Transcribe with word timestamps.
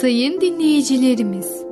Sayın 0.00 0.40
dinleyicilerimiz, 0.40 1.64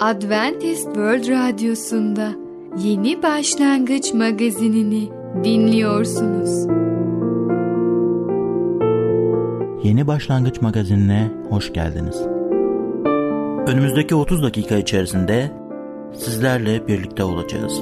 Adventist 0.00 0.84
World 0.84 1.28
Radyosu'nda 1.28 2.32
Yeni 2.78 3.22
Başlangıç 3.22 4.14
magazinini 4.14 5.08
dinliyorsunuz. 5.44 6.66
Yeni 9.82 10.06
Başlangıç 10.06 10.60
magazinine 10.62 11.30
hoş 11.50 11.72
geldiniz. 11.72 12.22
Önümüzdeki 13.66 14.14
30 14.14 14.42
dakika 14.42 14.76
içerisinde 14.76 15.50
sizlerle 16.14 16.88
birlikte 16.88 17.24
olacağız. 17.24 17.80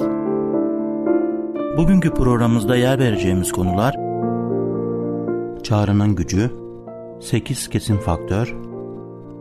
Bugünkü 1.77 2.13
programımızda 2.13 2.75
yer 2.75 2.99
vereceğimiz 2.99 3.51
konular 3.51 3.95
Çağrının 5.63 6.15
gücü, 6.15 6.51
8 7.19 7.67
kesin 7.69 7.97
faktör, 7.97 8.72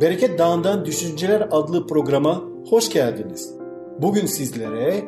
Bereket 0.00 0.38
Dağı'ndan 0.38 0.84
Düşünceler 0.84 1.48
adlı 1.50 1.86
programa 1.86 2.42
hoş 2.70 2.90
geldiniz. 2.90 3.54
Bugün 4.02 4.26
sizlere 4.26 5.04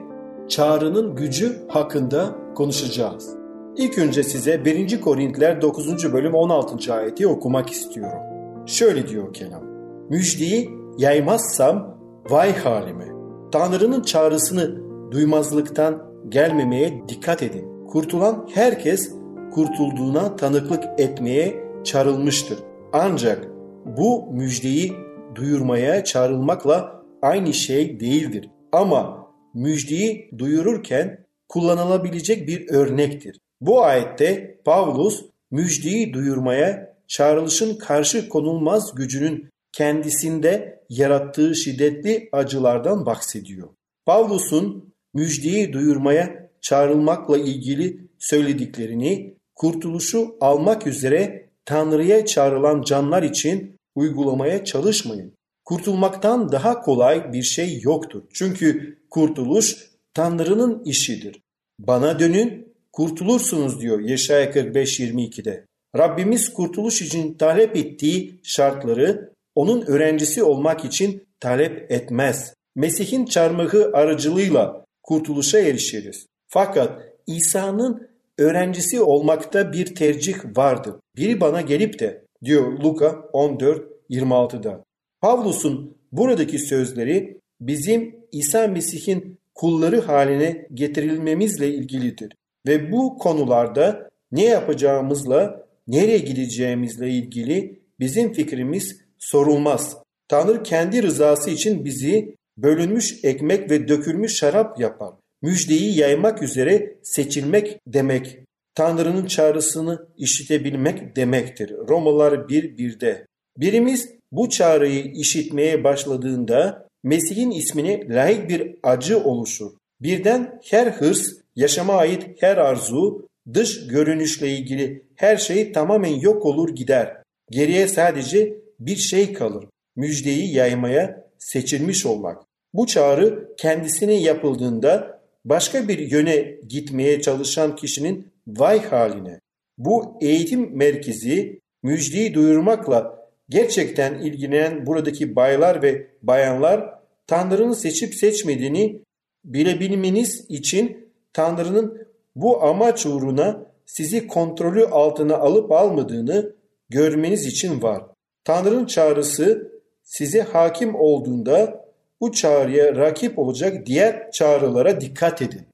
çağrının 0.48 1.16
gücü 1.16 1.68
hakkında 1.68 2.34
konuşacağız. 2.54 3.36
İlk 3.76 3.98
önce 3.98 4.22
size 4.22 4.64
1. 4.64 5.00
Korintiler 5.00 5.62
9. 5.62 6.12
bölüm 6.12 6.34
16. 6.34 6.94
ayeti 6.94 7.26
okumak 7.26 7.70
istiyorum. 7.70 8.18
Şöyle 8.66 9.08
diyor 9.08 9.34
kelam. 9.34 9.62
Müjdeyi 10.08 10.70
yaymazsam 10.98 11.98
vay 12.30 12.56
halime. 12.56 13.08
Tanrı'nın 13.52 14.02
çağrısını 14.02 14.76
duymazlıktan 15.10 16.02
gelmemeye 16.28 17.02
dikkat 17.08 17.42
edin. 17.42 17.86
Kurtulan 17.86 18.48
herkes 18.54 19.12
kurtulduğuna 19.54 20.36
tanıklık 20.36 20.84
etmeye 20.98 21.64
çağrılmıştır. 21.84 22.58
Ancak 22.92 23.59
bu 23.96 24.32
müjdeyi 24.32 24.92
duyurmaya 25.34 26.04
çağrılmakla 26.04 27.02
aynı 27.22 27.54
şey 27.54 28.00
değildir. 28.00 28.50
Ama 28.72 29.26
müjdeyi 29.54 30.30
duyururken 30.38 31.26
kullanılabilecek 31.48 32.48
bir 32.48 32.68
örnektir. 32.70 33.40
Bu 33.60 33.82
ayette 33.82 34.60
Pavlus 34.64 35.24
müjdeyi 35.50 36.12
duyurmaya 36.12 36.96
çağrılışın 37.08 37.74
karşı 37.74 38.28
konulmaz 38.28 38.94
gücünün 38.94 39.50
kendisinde 39.72 40.80
yarattığı 40.88 41.56
şiddetli 41.56 42.28
acılardan 42.32 43.06
bahsediyor. 43.06 43.68
Pavlus'un 44.06 44.94
müjdeyi 45.14 45.72
duyurmaya 45.72 46.50
çağrılmakla 46.60 47.38
ilgili 47.38 48.08
söylediklerini 48.18 49.34
kurtuluşu 49.54 50.36
almak 50.40 50.86
üzere 50.86 51.50
Tanrı'ya 51.64 52.26
çağrılan 52.26 52.82
canlar 52.82 53.22
için 53.22 53.79
uygulamaya 53.94 54.64
çalışmayın. 54.64 55.34
Kurtulmaktan 55.64 56.52
daha 56.52 56.80
kolay 56.80 57.32
bir 57.32 57.42
şey 57.42 57.80
yoktur. 57.82 58.22
Çünkü 58.34 58.98
kurtuluş 59.10 59.90
Tanrı'nın 60.14 60.84
işidir. 60.84 61.40
Bana 61.78 62.18
dönün, 62.18 62.74
kurtulursunuz 62.92 63.80
diyor 63.80 64.00
Yeşaya 64.00 64.50
45-22'de. 64.50 65.66
Rabbimiz 65.96 66.52
kurtuluş 66.52 67.02
için 67.02 67.34
talep 67.34 67.76
ettiği 67.76 68.40
şartları 68.42 69.32
onun 69.54 69.86
öğrencisi 69.86 70.42
olmak 70.42 70.84
için 70.84 71.26
talep 71.40 71.92
etmez. 71.92 72.54
Mesih'in 72.76 73.24
çarmıhı 73.24 73.90
aracılığıyla 73.94 74.84
kurtuluşa 75.02 75.58
erişiriz. 75.58 76.26
Fakat 76.48 77.02
İsa'nın 77.26 78.08
öğrencisi 78.38 79.00
olmakta 79.00 79.72
bir 79.72 79.94
tercih 79.94 80.36
vardır. 80.56 80.94
Biri 81.16 81.40
bana 81.40 81.60
gelip 81.60 81.98
de 81.98 82.24
diyor 82.44 82.80
Luka 82.80 83.06
14-26'da. 83.32 84.84
Pavlus'un 85.20 85.96
buradaki 86.12 86.58
sözleri 86.58 87.40
bizim 87.60 88.16
İsa 88.32 88.68
Mesih'in 88.68 89.38
kulları 89.54 90.00
haline 90.00 90.66
getirilmemizle 90.74 91.68
ilgilidir. 91.74 92.32
Ve 92.66 92.92
bu 92.92 93.18
konularda 93.18 94.10
ne 94.32 94.44
yapacağımızla, 94.44 95.66
nereye 95.86 96.18
gideceğimizle 96.18 97.10
ilgili 97.10 97.82
bizim 98.00 98.32
fikrimiz 98.32 99.00
sorulmaz. 99.18 99.96
Tanrı 100.28 100.62
kendi 100.62 101.02
rızası 101.02 101.50
için 101.50 101.84
bizi 101.84 102.36
bölünmüş 102.56 103.24
ekmek 103.24 103.70
ve 103.70 103.88
dökülmüş 103.88 104.36
şarap 104.36 104.80
yapar. 104.80 105.14
Müjdeyi 105.42 105.98
yaymak 105.98 106.42
üzere 106.42 106.96
seçilmek 107.02 107.80
demek. 107.86 108.38
Tanrı'nın 108.80 109.26
çağrısını 109.26 110.06
işitebilmek 110.16 111.16
demektir. 111.16 111.72
Romalar 111.88 112.32
1.1'de. 112.32 113.26
Birimiz 113.56 114.08
bu 114.32 114.48
çağrıyı 114.48 115.04
işitmeye 115.04 115.84
başladığında 115.84 116.88
Mesih'in 117.02 117.50
ismine 117.50 118.08
layık 118.08 118.48
bir 118.48 118.76
acı 118.82 119.24
oluşur. 119.24 119.70
Birden 120.00 120.60
her 120.70 120.86
hırs, 120.86 121.28
yaşama 121.56 121.94
ait 121.94 122.26
her 122.40 122.56
arzu, 122.56 123.28
dış 123.54 123.86
görünüşle 123.86 124.48
ilgili 124.48 125.02
her 125.16 125.36
şey 125.36 125.72
tamamen 125.72 126.20
yok 126.20 126.46
olur 126.46 126.68
gider. 126.74 127.16
Geriye 127.50 127.88
sadece 127.88 128.56
bir 128.78 128.96
şey 128.96 129.32
kalır. 129.32 129.64
Müjdeyi 129.96 130.54
yaymaya 130.54 131.24
seçilmiş 131.38 132.06
olmak. 132.06 132.42
Bu 132.74 132.86
çağrı 132.86 133.48
kendisine 133.56 134.14
yapıldığında 134.14 135.20
başka 135.44 135.88
bir 135.88 135.98
yöne 135.98 136.56
gitmeye 136.68 137.20
çalışan 137.20 137.76
kişinin 137.76 138.29
vay 138.46 138.82
haline. 138.82 139.40
Bu 139.78 140.18
eğitim 140.20 140.76
merkezi 140.76 141.60
müjdeyi 141.82 142.34
duyurmakla 142.34 143.28
gerçekten 143.48 144.14
ilgilenen 144.14 144.86
buradaki 144.86 145.36
baylar 145.36 145.82
ve 145.82 146.10
bayanlar 146.22 146.94
Tanrı'nın 147.26 147.72
seçip 147.72 148.14
seçmediğini 148.14 149.02
bilebilmeniz 149.44 150.46
için 150.48 151.12
Tanrı'nın 151.32 152.06
bu 152.36 152.62
amaç 152.62 153.06
uğruna 153.06 153.66
sizi 153.86 154.26
kontrolü 154.26 154.86
altına 154.86 155.36
alıp 155.36 155.72
almadığını 155.72 156.52
görmeniz 156.88 157.46
için 157.46 157.82
var. 157.82 158.02
Tanrı'nın 158.44 158.86
çağrısı 158.86 159.72
size 160.02 160.42
hakim 160.42 160.94
olduğunda 160.94 161.84
bu 162.20 162.32
çağrıya 162.32 162.96
rakip 162.96 163.38
olacak 163.38 163.86
diğer 163.86 164.30
çağrılara 164.30 165.00
dikkat 165.00 165.42
edin. 165.42 165.66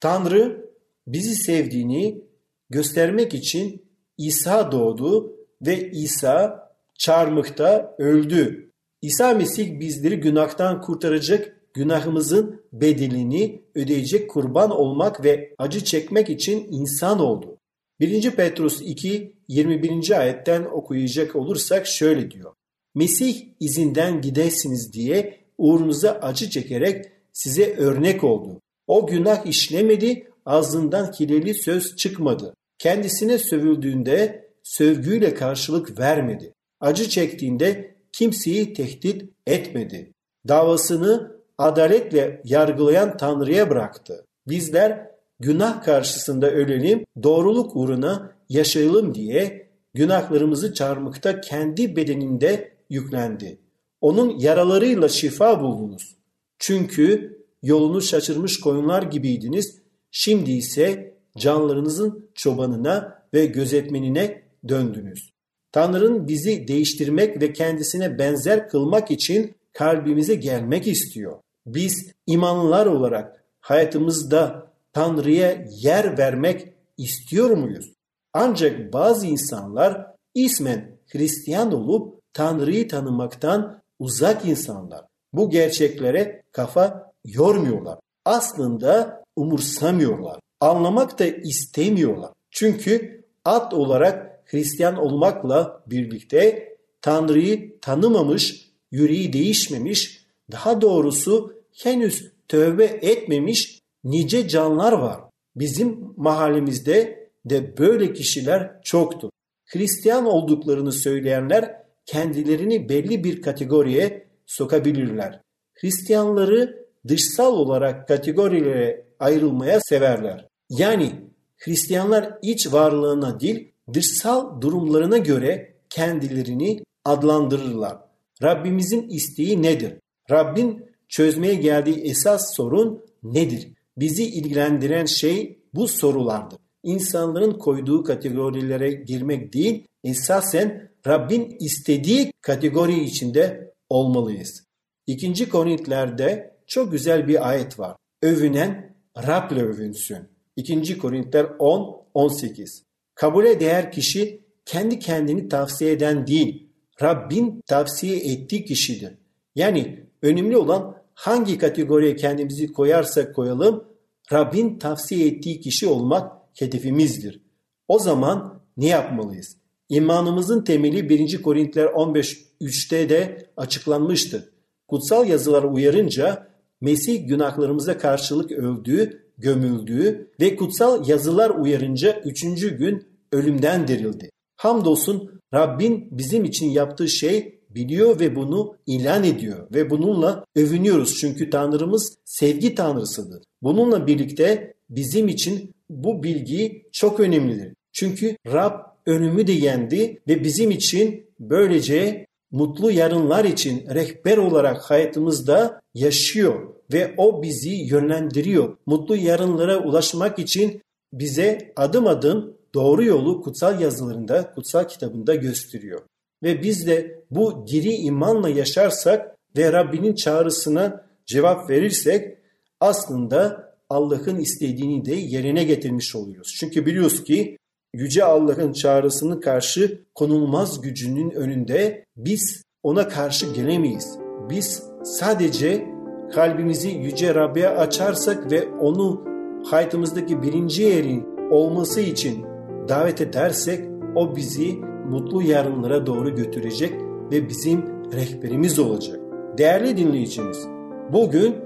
Tanrı 0.00 0.67
bizi 1.12 1.34
sevdiğini 1.34 2.24
göstermek 2.70 3.34
için 3.34 3.82
İsa 4.18 4.72
doğdu 4.72 5.36
ve 5.62 5.90
İsa 5.90 6.68
çarmıhta 6.98 7.94
öldü. 7.98 8.72
İsa 9.02 9.34
Mesih 9.34 9.80
bizleri 9.80 10.20
günahtan 10.20 10.80
kurtaracak, 10.80 11.60
günahımızın 11.74 12.62
bedelini 12.72 13.62
ödeyecek 13.74 14.30
kurban 14.30 14.70
olmak 14.70 15.24
ve 15.24 15.54
acı 15.58 15.84
çekmek 15.84 16.30
için 16.30 16.68
insan 16.70 17.20
oldu. 17.20 17.58
1. 18.00 18.30
Petrus 18.30 18.80
2 18.82 19.36
21. 19.48 20.20
ayetten 20.20 20.64
okuyacak 20.64 21.36
olursak 21.36 21.86
şöyle 21.86 22.30
diyor. 22.30 22.52
Mesih 22.94 23.46
izinden 23.60 24.20
gidesiniz 24.20 24.92
diye 24.92 25.38
uğrunuza 25.58 26.10
acı 26.10 26.50
çekerek 26.50 27.04
size 27.32 27.74
örnek 27.76 28.24
oldu. 28.24 28.60
O 28.86 29.06
günah 29.06 29.46
işlemedi, 29.46 30.30
ağzından 30.48 31.10
kireli 31.10 31.54
söz 31.54 31.96
çıkmadı. 31.96 32.54
Kendisine 32.78 33.38
sövüldüğünde 33.38 34.48
sövgüyle 34.62 35.34
karşılık 35.34 35.98
vermedi. 35.98 36.54
Acı 36.80 37.08
çektiğinde 37.08 37.94
kimseyi 38.12 38.72
tehdit 38.72 39.24
etmedi. 39.46 40.12
Davasını 40.48 41.32
adaletle 41.58 42.42
yargılayan 42.44 43.16
Tanrı'ya 43.16 43.70
bıraktı. 43.70 44.24
Bizler 44.48 45.10
günah 45.40 45.82
karşısında 45.82 46.50
ölelim, 46.50 47.04
doğruluk 47.22 47.76
uğruna 47.76 48.32
yaşayalım 48.48 49.14
diye 49.14 49.68
günahlarımızı 49.94 50.74
çarmıkta 50.74 51.40
kendi 51.40 51.96
bedeninde 51.96 52.72
yüklendi. 52.90 53.58
Onun 54.00 54.38
yaralarıyla 54.38 55.08
şifa 55.08 55.60
buldunuz. 55.60 56.16
Çünkü 56.58 57.38
yolunu 57.62 58.02
şaşırmış 58.02 58.60
koyunlar 58.60 59.02
gibiydiniz. 59.02 59.78
Şimdi 60.10 60.50
ise 60.50 61.14
canlarınızın 61.38 62.30
çobanına 62.34 63.22
ve 63.34 63.46
gözetmenine 63.46 64.42
döndünüz. 64.68 65.30
Tanrı'nın 65.72 66.28
bizi 66.28 66.68
değiştirmek 66.68 67.42
ve 67.42 67.52
kendisine 67.52 68.18
benzer 68.18 68.68
kılmak 68.68 69.10
için 69.10 69.56
kalbimize 69.72 70.34
gelmek 70.34 70.86
istiyor. 70.86 71.40
Biz 71.66 72.12
imanlılar 72.26 72.86
olarak 72.86 73.44
hayatımızda 73.60 74.72
Tanrı'ya 74.92 75.66
yer 75.70 76.18
vermek 76.18 76.72
istiyor 76.96 77.50
muyuz? 77.50 77.92
Ancak 78.32 78.92
bazı 78.92 79.26
insanlar 79.26 80.06
ismen 80.34 80.98
Hristiyan 81.06 81.72
olup 81.72 82.20
Tanrı'yı 82.32 82.88
tanımaktan 82.88 83.82
uzak 83.98 84.44
insanlar. 84.44 85.04
Bu 85.32 85.50
gerçeklere 85.50 86.42
kafa 86.52 87.12
yormuyorlar. 87.24 87.98
Aslında 88.24 89.24
umursamıyorlar. 89.38 90.40
Anlamak 90.60 91.18
da 91.18 91.26
istemiyorlar. 91.26 92.30
Çünkü 92.50 93.24
at 93.44 93.74
olarak 93.74 94.42
Hristiyan 94.46 94.96
olmakla 94.96 95.82
birlikte 95.86 96.68
Tanrı'yı 97.00 97.80
tanımamış, 97.80 98.70
yüreği 98.90 99.32
değişmemiş, 99.32 100.26
daha 100.52 100.80
doğrusu 100.80 101.52
henüz 101.82 102.32
tövbe 102.48 102.84
etmemiş 102.84 103.80
nice 104.04 104.48
canlar 104.48 104.92
var. 104.92 105.20
Bizim 105.56 106.14
mahallemizde 106.16 107.28
de 107.44 107.78
böyle 107.78 108.12
kişiler 108.12 108.82
çoktur. 108.82 109.30
Hristiyan 109.66 110.26
olduklarını 110.26 110.92
söyleyenler 110.92 111.82
kendilerini 112.06 112.88
belli 112.88 113.24
bir 113.24 113.42
kategoriye 113.42 114.26
sokabilirler. 114.46 115.40
Hristiyanları 115.74 116.86
dışsal 117.08 117.56
olarak 117.56 118.08
kategorilere 118.08 119.07
ayrılmaya 119.20 119.80
severler. 119.80 120.48
Yani 120.70 121.12
Hristiyanlar 121.56 122.38
iç 122.42 122.72
varlığına 122.72 123.40
değil 123.40 123.72
dışsal 123.92 124.60
durumlarına 124.60 125.18
göre 125.18 125.74
kendilerini 125.90 126.82
adlandırırlar. 127.04 127.98
Rabbimizin 128.42 129.08
isteği 129.08 129.62
nedir? 129.62 129.94
Rabbin 130.30 130.86
çözmeye 131.08 131.54
geldiği 131.54 131.96
esas 131.96 132.56
sorun 132.56 133.04
nedir? 133.22 133.68
Bizi 133.96 134.24
ilgilendiren 134.24 135.04
şey 135.04 135.58
bu 135.74 135.88
sorulardır. 135.88 136.58
İnsanların 136.82 137.58
koyduğu 137.58 138.04
kategorilere 138.04 138.90
girmek 138.90 139.52
değil, 139.52 139.86
esasen 140.04 140.90
Rabbin 141.06 141.56
istediği 141.60 142.32
kategori 142.40 143.04
içinde 143.04 143.74
olmalıyız. 143.88 144.64
İkinci 145.06 145.48
Korintlerde 145.48 146.56
çok 146.66 146.92
güzel 146.92 147.28
bir 147.28 147.48
ayet 147.48 147.78
var. 147.78 147.96
Övünen 148.22 148.87
Rab'le 149.26 149.62
övünsün. 149.62 150.18
2. 150.56 150.98
Korintler 150.98 151.46
10 151.58 152.02
18. 152.14 152.82
Kabule 153.14 153.60
değer 153.60 153.92
kişi 153.92 154.40
kendi 154.64 154.98
kendini 154.98 155.48
tavsiye 155.48 155.92
eden 155.92 156.26
değil, 156.26 156.68
Rabbin 157.02 157.62
tavsiye 157.66 158.16
ettiği 158.16 158.64
kişidir. 158.64 159.14
Yani 159.54 160.06
önemli 160.22 160.56
olan 160.56 160.96
hangi 161.14 161.58
kategoriye 161.58 162.16
kendimizi 162.16 162.72
koyarsak 162.72 163.34
koyalım, 163.34 163.84
Rabbin 164.32 164.78
tavsiye 164.78 165.26
ettiği 165.26 165.60
kişi 165.60 165.86
olmak 165.86 166.32
hedefimizdir. 166.58 167.40
O 167.88 167.98
zaman 167.98 168.62
ne 168.76 168.86
yapmalıyız? 168.86 169.56
İmanımızın 169.88 170.64
temeli 170.64 171.08
1. 171.08 171.42
Korintiler 171.42 171.86
15.3'te 171.86 173.08
de 173.08 173.46
açıklanmıştır. 173.56 174.44
Kutsal 174.88 175.28
yazılar 175.28 175.62
uyarınca 175.62 176.48
Mesih 176.80 177.28
günahlarımıza 177.28 177.98
karşılık 177.98 178.52
öldüğü, 178.52 179.22
gömüldüğü 179.38 180.30
ve 180.40 180.56
kutsal 180.56 181.08
yazılar 181.08 181.50
uyarınca 181.50 182.20
üçüncü 182.24 182.76
gün 182.78 183.06
ölümden 183.32 183.88
dirildi. 183.88 184.30
Hamdolsun 184.56 185.40
Rabbin 185.54 186.08
bizim 186.10 186.44
için 186.44 186.70
yaptığı 186.70 187.08
şey 187.08 187.58
biliyor 187.70 188.20
ve 188.20 188.36
bunu 188.36 188.76
ilan 188.86 189.24
ediyor 189.24 189.66
ve 189.74 189.90
bununla 189.90 190.44
övünüyoruz 190.56 191.16
çünkü 191.20 191.50
Tanrımız 191.50 192.14
sevgi 192.24 192.74
Tanrısıdır. 192.74 193.42
Bununla 193.62 194.06
birlikte 194.06 194.74
bizim 194.90 195.28
için 195.28 195.74
bu 195.90 196.22
bilgi 196.22 196.82
çok 196.92 197.20
önemlidir. 197.20 197.74
Çünkü 197.92 198.36
Rab 198.46 198.72
ölümü 199.06 199.46
de 199.46 199.52
yendi 199.52 200.20
ve 200.28 200.44
bizim 200.44 200.70
için 200.70 201.26
böylece 201.40 202.26
mutlu 202.50 202.90
yarınlar 202.90 203.44
için 203.44 203.86
rehber 203.94 204.36
olarak 204.36 204.82
hayatımızda 204.90 205.80
yaşıyor 205.94 206.74
ve 206.92 207.14
o 207.16 207.42
bizi 207.42 207.70
yönlendiriyor. 207.70 208.76
Mutlu 208.86 209.16
yarınlara 209.16 209.78
ulaşmak 209.78 210.38
için 210.38 210.82
bize 211.12 211.72
adım 211.76 212.06
adım 212.06 212.56
doğru 212.74 213.04
yolu 213.04 213.40
kutsal 213.40 213.80
yazılarında, 213.80 214.52
kutsal 214.54 214.84
kitabında 214.84 215.34
gösteriyor. 215.34 216.00
Ve 216.42 216.62
biz 216.62 216.86
de 216.86 217.24
bu 217.30 217.66
diri 217.66 217.94
imanla 217.94 218.48
yaşarsak 218.48 219.36
ve 219.56 219.72
Rabbinin 219.72 220.14
çağrısına 220.14 221.04
cevap 221.26 221.70
verirsek 221.70 222.38
aslında 222.80 223.68
Allah'ın 223.90 224.38
istediğini 224.38 225.04
de 225.04 225.14
yerine 225.14 225.64
getirmiş 225.64 226.16
oluyoruz. 226.16 226.56
Çünkü 226.60 226.86
biliyoruz 226.86 227.24
ki 227.24 227.58
Yüce 227.94 228.24
Allah'ın 228.24 228.72
çağrısının 228.72 229.40
karşı 229.40 230.04
konulmaz 230.14 230.80
gücünün 230.80 231.30
önünde 231.30 232.04
biz 232.16 232.62
ona 232.82 233.08
karşı 233.08 233.52
gelemeyiz. 233.52 234.18
Biz 234.50 234.82
sadece 235.02 235.86
kalbimizi 236.34 236.88
Yüce 236.88 237.34
Rab'be 237.34 237.68
açarsak 237.68 238.52
ve 238.52 238.68
onu 238.68 239.24
hayatımızdaki 239.70 240.42
birinci 240.42 240.82
yerin 240.82 241.26
olması 241.50 242.00
için 242.00 242.44
davet 242.88 243.20
edersek 243.20 243.88
o 244.14 244.36
bizi 244.36 244.74
mutlu 245.08 245.42
yarınlara 245.42 246.06
doğru 246.06 246.34
götürecek 246.34 246.92
ve 247.32 247.48
bizim 247.48 247.84
rehberimiz 248.12 248.78
olacak. 248.78 249.20
Değerli 249.58 249.96
dinleyicimiz, 249.96 250.66
bugün 251.12 251.56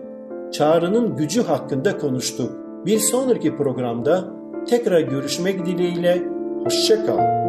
çağrının 0.53 1.17
gücü 1.17 1.43
hakkında 1.43 1.99
konuştuk. 1.99 2.53
Bir 2.87 2.99
sonraki 2.99 3.57
programda 3.57 4.42
tekrar 4.69 5.01
görüşmek 5.01 5.67
dileğiyle 5.67 6.23
hoşçakalın. 6.65 7.43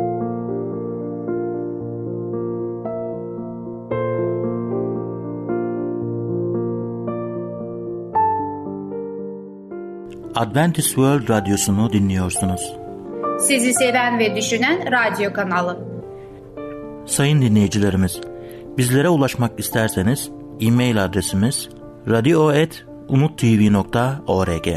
Adventist 10.35 10.87
World 10.87 11.29
Radyosu'nu 11.29 11.93
dinliyorsunuz. 11.93 12.73
Sizi 13.39 13.73
seven 13.73 14.19
ve 14.19 14.35
düşünen 14.35 14.91
radyo 14.91 15.33
kanalı. 15.33 15.79
Sayın 17.05 17.41
dinleyicilerimiz, 17.41 18.21
bizlere 18.77 19.09
ulaşmak 19.09 19.59
isterseniz 19.59 20.29
e-mail 20.61 21.05
adresimiz 21.05 21.69
radio.umutv.org 22.09 24.67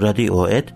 radio.umutv.org 0.00 0.75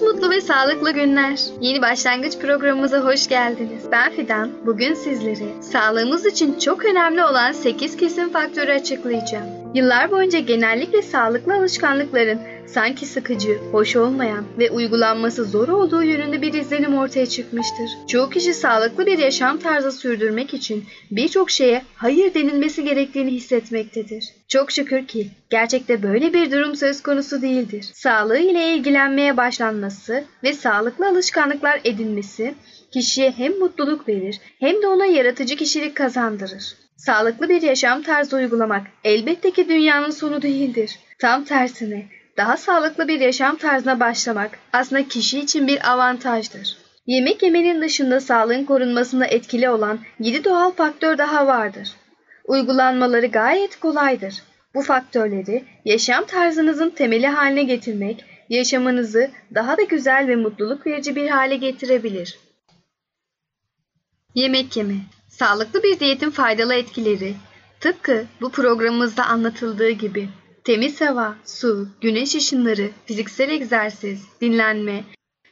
Musmutlu 0.00 0.30
ve 0.30 0.40
sağlıklı 0.40 0.90
günler. 0.90 1.40
Yeni 1.60 1.82
başlangıç 1.82 2.38
programımıza 2.38 2.98
hoş 2.98 3.28
geldiniz. 3.28 3.82
Ben 3.92 4.12
Fidan. 4.12 4.50
Bugün 4.66 4.94
sizlere 4.94 5.62
sağlığımız 5.62 6.26
için 6.26 6.58
çok 6.58 6.84
önemli 6.84 7.24
olan 7.24 7.52
8 7.52 7.96
kesim 7.96 8.32
faktörü 8.32 8.72
açıklayacağım. 8.72 9.59
Yıllar 9.74 10.10
boyunca 10.10 10.38
genellikle 10.38 11.02
sağlıklı 11.02 11.54
alışkanlıkların 11.54 12.40
sanki 12.66 13.06
sıkıcı, 13.06 13.58
hoş 13.72 13.96
olmayan 13.96 14.44
ve 14.58 14.70
uygulanması 14.70 15.44
zor 15.44 15.68
olduğu 15.68 16.02
yönünde 16.02 16.42
bir 16.42 16.52
izlenim 16.52 16.98
ortaya 16.98 17.26
çıkmıştır. 17.26 17.90
Çoğu 18.08 18.30
kişi 18.30 18.54
sağlıklı 18.54 19.06
bir 19.06 19.18
yaşam 19.18 19.58
tarzı 19.58 19.92
sürdürmek 19.92 20.54
için 20.54 20.84
birçok 21.10 21.50
şeye 21.50 21.82
hayır 21.96 22.34
denilmesi 22.34 22.84
gerektiğini 22.84 23.30
hissetmektedir. 23.30 24.24
Çok 24.48 24.70
şükür 24.70 25.06
ki 25.06 25.28
gerçekte 25.50 26.02
böyle 26.02 26.32
bir 26.32 26.50
durum 26.50 26.76
söz 26.76 27.02
konusu 27.02 27.42
değildir. 27.42 27.90
Sağlığı 27.94 28.38
ile 28.38 28.74
ilgilenmeye 28.74 29.36
başlanması 29.36 30.24
ve 30.44 30.52
sağlıklı 30.52 31.08
alışkanlıklar 31.08 31.80
edinmesi 31.84 32.54
kişiye 32.90 33.30
hem 33.30 33.58
mutluluk 33.58 34.08
verir 34.08 34.40
hem 34.60 34.82
de 34.82 34.86
ona 34.86 35.06
yaratıcı 35.06 35.56
kişilik 35.56 35.96
kazandırır. 35.96 36.74
Sağlıklı 37.06 37.48
bir 37.48 37.62
yaşam 37.62 38.02
tarzı 38.02 38.36
uygulamak 38.36 38.86
elbette 39.04 39.50
ki 39.50 39.68
dünyanın 39.68 40.10
sonu 40.10 40.42
değildir. 40.42 40.98
Tam 41.18 41.44
tersine 41.44 42.06
daha 42.36 42.56
sağlıklı 42.56 43.08
bir 43.08 43.20
yaşam 43.20 43.56
tarzına 43.56 44.00
başlamak 44.00 44.58
aslında 44.72 45.08
kişi 45.08 45.40
için 45.40 45.66
bir 45.66 45.90
avantajdır. 45.92 46.76
Yemek 47.06 47.42
yemenin 47.42 47.82
dışında 47.82 48.20
sağlığın 48.20 48.64
korunmasında 48.64 49.26
etkili 49.26 49.70
olan 49.70 49.98
7 50.18 50.44
doğal 50.44 50.70
faktör 50.70 51.18
daha 51.18 51.46
vardır. 51.46 51.88
Uygulanmaları 52.44 53.26
gayet 53.26 53.80
kolaydır. 53.80 54.34
Bu 54.74 54.82
faktörleri 54.82 55.64
yaşam 55.84 56.24
tarzınızın 56.24 56.90
temeli 56.90 57.26
haline 57.26 57.62
getirmek, 57.62 58.24
yaşamınızı 58.48 59.30
daha 59.54 59.78
da 59.78 59.82
güzel 59.82 60.28
ve 60.28 60.36
mutluluk 60.36 60.86
verici 60.86 61.16
bir 61.16 61.28
hale 61.28 61.56
getirebilir. 61.56 62.38
Yemek 64.34 64.76
yeme 64.76 64.94
Sağlıklı 65.40 65.82
bir 65.82 66.00
diyetin 66.00 66.30
faydalı 66.30 66.74
etkileri 66.74 67.34
tıpkı 67.80 68.26
bu 68.40 68.50
programımızda 68.50 69.26
anlatıldığı 69.26 69.90
gibi 69.90 70.28
temiz 70.64 71.00
hava, 71.00 71.36
su, 71.44 71.88
güneş 72.00 72.34
ışınları, 72.34 72.90
fiziksel 73.06 73.50
egzersiz, 73.50 74.24
dinlenme, 74.40 75.04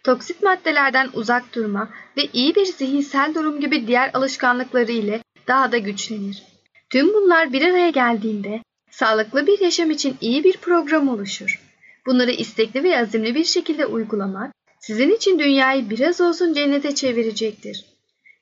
toksit 0.04 0.42
maddelerden 0.42 1.10
uzak 1.12 1.54
durma 1.54 1.88
ve 2.16 2.28
iyi 2.32 2.54
bir 2.54 2.66
zihinsel 2.66 3.34
durum 3.34 3.60
gibi 3.60 3.86
diğer 3.86 4.10
alışkanlıkları 4.14 4.92
ile 4.92 5.22
daha 5.46 5.72
da 5.72 5.78
güçlenir. 5.78 6.42
Tüm 6.90 7.14
bunlar 7.14 7.52
bir 7.52 7.62
araya 7.62 7.90
geldiğinde 7.90 8.62
sağlıklı 8.90 9.46
bir 9.46 9.60
yaşam 9.60 9.90
için 9.90 10.16
iyi 10.20 10.44
bir 10.44 10.56
program 10.56 11.08
oluşur. 11.08 11.60
Bunları 12.06 12.30
istekli 12.30 12.82
ve 12.82 13.00
azimli 13.00 13.34
bir 13.34 13.44
şekilde 13.44 13.86
uygulamak 13.86 14.52
sizin 14.80 15.10
için 15.10 15.38
dünyayı 15.38 15.90
biraz 15.90 16.20
olsun 16.20 16.54
cennete 16.54 16.94
çevirecektir. 16.94 17.97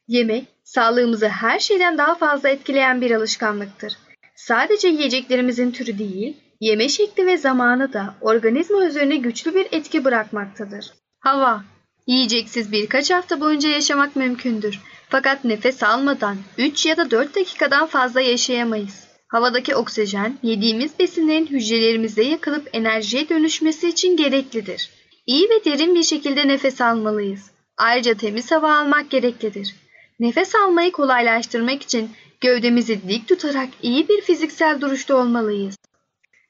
Yemek, 0.09 0.45
sağlığımızı 0.65 1.29
her 1.29 1.59
şeyden 1.59 1.99
daha 1.99 2.15
fazla 2.15 2.49
etkileyen 2.49 3.01
bir 3.01 3.11
alışkanlıktır. 3.11 3.93
Sadece 4.37 4.89
yiyeceklerimizin 4.89 5.71
türü 5.71 5.99
değil, 5.99 6.37
yeme 6.61 6.89
şekli 6.89 7.27
ve 7.27 7.39
zamanı 7.39 7.93
da 7.93 8.15
organizma 8.21 8.87
üzerine 8.87 9.17
güçlü 9.17 9.55
bir 9.55 9.67
etki 9.73 10.05
bırakmaktadır. 10.05 10.93
Hava 11.21 11.65
Yiyeceksiz 12.07 12.73
birkaç 12.73 13.11
hafta 13.11 13.41
boyunca 13.41 13.69
yaşamak 13.69 14.17
mümkündür. 14.17 14.81
Fakat 15.09 15.45
nefes 15.45 15.83
almadan 15.83 16.37
3 16.59 16.87
ya 16.87 16.97
da 16.97 17.11
4 17.11 17.37
dakikadan 17.37 17.87
fazla 17.87 18.21
yaşayamayız. 18.21 19.07
Havadaki 19.29 19.75
oksijen 19.75 20.39
yediğimiz 20.43 20.99
besinlerin 20.99 21.47
hücrelerimizde 21.47 22.23
yakılıp 22.23 22.69
enerjiye 22.73 23.29
dönüşmesi 23.29 23.89
için 23.89 24.17
gereklidir. 24.17 24.91
İyi 25.27 25.49
ve 25.51 25.65
derin 25.65 25.95
bir 25.95 26.03
şekilde 26.03 26.49
nefes 26.49 26.81
almalıyız. 26.81 27.51
Ayrıca 27.77 28.15
temiz 28.15 28.51
hava 28.51 28.79
almak 28.79 29.11
gereklidir. 29.11 29.75
Nefes 30.21 30.55
almayı 30.55 30.93
kolaylaştırmak 30.93 31.83
için 31.83 32.11
gövdemizi 32.41 33.09
dik 33.09 33.29
tutarak 33.29 33.69
iyi 33.83 34.09
bir 34.09 34.21
fiziksel 34.21 34.81
duruşta 34.81 35.17
olmalıyız. 35.17 35.77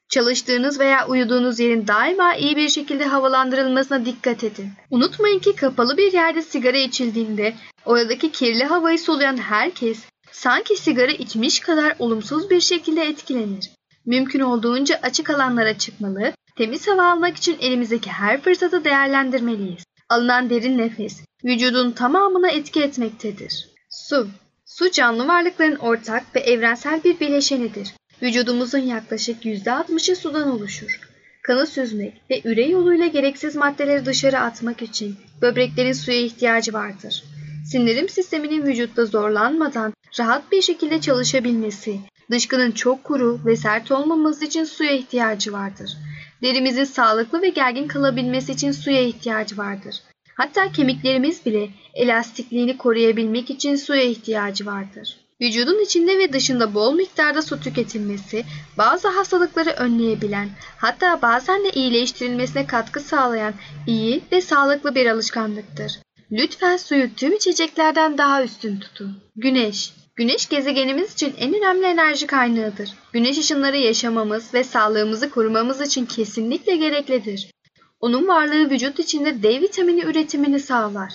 Çalıştığınız 0.09 0.79
veya 0.79 1.07
uyuduğunuz 1.07 1.59
yerin 1.59 1.87
daima 1.87 2.35
iyi 2.35 2.55
bir 2.55 2.69
şekilde 2.69 3.05
havalandırılmasına 3.05 4.05
dikkat 4.05 4.43
edin. 4.43 4.69
Unutmayın 4.91 5.39
ki 5.39 5.55
kapalı 5.55 5.97
bir 5.97 6.13
yerde 6.13 6.41
sigara 6.41 6.77
içildiğinde 6.77 7.53
oradaki 7.85 8.31
kirli 8.31 8.63
havayı 8.63 8.99
soluyan 8.99 9.37
herkes 9.37 10.05
sanki 10.31 10.77
sigara 10.77 11.11
içmiş 11.11 11.59
kadar 11.59 11.95
olumsuz 11.99 12.49
bir 12.49 12.61
şekilde 12.61 13.01
etkilenir. 13.01 13.69
Mümkün 14.05 14.39
olduğunca 14.39 14.99
açık 15.01 15.29
alanlara 15.29 15.77
çıkmalı, 15.77 16.33
temiz 16.55 16.87
hava 16.87 17.11
almak 17.11 17.37
için 17.37 17.57
elimizdeki 17.59 18.09
her 18.11 18.41
fırsatı 18.41 18.83
değerlendirmeliyiz. 18.83 19.83
Alınan 20.09 20.49
derin 20.49 20.77
nefes 20.77 21.21
vücudun 21.45 21.91
tamamına 21.91 22.49
etki 22.49 22.81
etmektedir. 22.81 23.67
Su 23.89 24.27
Su 24.65 24.91
canlı 24.91 25.27
varlıkların 25.27 25.75
ortak 25.75 26.35
ve 26.35 26.39
evrensel 26.39 27.03
bir 27.03 27.19
bileşenidir. 27.19 27.93
Vücudumuzun 28.21 28.79
yaklaşık 28.79 29.45
%60'ı 29.45 30.15
sudan 30.15 30.49
oluşur. 30.51 30.99
Kanı 31.43 31.67
süzmek 31.67 32.21
ve 32.29 32.41
üre 32.45 32.65
yoluyla 32.65 33.07
gereksiz 33.07 33.55
maddeleri 33.55 34.05
dışarı 34.05 34.39
atmak 34.39 34.81
için 34.81 35.15
böbreklerin 35.41 35.93
suya 35.93 36.17
ihtiyacı 36.17 36.73
vardır. 36.73 37.23
Sindirim 37.71 38.09
sisteminin 38.09 38.65
vücutta 38.65 39.05
zorlanmadan 39.05 39.93
rahat 40.19 40.51
bir 40.51 40.61
şekilde 40.61 41.01
çalışabilmesi, 41.01 41.99
dışkının 42.31 42.71
çok 42.71 43.03
kuru 43.03 43.39
ve 43.45 43.55
sert 43.55 43.91
olmaması 43.91 44.45
için 44.45 44.63
suya 44.63 44.91
ihtiyacı 44.91 45.53
vardır. 45.53 45.97
Derimizin 46.41 46.83
sağlıklı 46.83 47.41
ve 47.41 47.49
gergin 47.49 47.87
kalabilmesi 47.87 48.51
için 48.51 48.71
suya 48.71 49.01
ihtiyacı 49.01 49.57
vardır. 49.57 49.95
Hatta 50.35 50.71
kemiklerimiz 50.71 51.45
bile 51.45 51.69
elastikliğini 51.93 52.77
koruyabilmek 52.77 53.49
için 53.49 53.75
suya 53.75 54.03
ihtiyacı 54.03 54.65
vardır. 54.65 55.17
Vücudun 55.41 55.83
içinde 55.83 56.17
ve 56.17 56.33
dışında 56.33 56.73
bol 56.73 56.93
miktarda 56.93 57.41
su 57.41 57.59
tüketilmesi 57.59 58.45
bazı 58.77 59.07
hastalıkları 59.07 59.69
önleyebilen 59.69 60.49
hatta 60.77 61.21
bazen 61.21 61.63
de 61.63 61.69
iyileştirilmesine 61.69 62.67
katkı 62.67 62.99
sağlayan 62.99 63.53
iyi 63.87 64.21
ve 64.31 64.41
sağlıklı 64.41 64.95
bir 64.95 65.05
alışkanlıktır. 65.05 65.99
Lütfen 66.31 66.77
suyu 66.77 67.15
tüm 67.15 67.33
içeceklerden 67.33 68.17
daha 68.17 68.43
üstün 68.43 68.79
tutun. 68.79 69.17
Güneş 69.35 69.93
Güneş 70.17 70.49
gezegenimiz 70.49 71.13
için 71.13 71.35
en 71.39 71.53
önemli 71.53 71.85
enerji 71.85 72.27
kaynağıdır. 72.27 72.89
Güneş 73.13 73.37
ışınları 73.37 73.77
yaşamamız 73.77 74.53
ve 74.53 74.63
sağlığımızı 74.63 75.29
korumamız 75.29 75.81
için 75.81 76.05
kesinlikle 76.05 76.75
gereklidir. 76.75 77.51
Onun 77.99 78.27
varlığı 78.27 78.69
vücut 78.69 78.99
içinde 78.99 79.43
D 79.43 79.61
vitamini 79.61 80.01
üretimini 80.01 80.59
sağlar. 80.59 81.13